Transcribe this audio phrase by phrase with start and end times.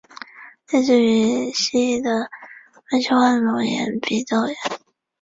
[0.71, 2.09] 类似于西医的
[2.89, 4.55] 慢性化脓性鼻窦炎。